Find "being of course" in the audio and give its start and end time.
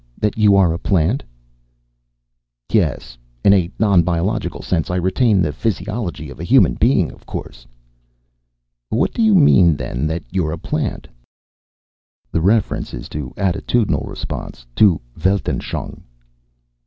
6.73-7.67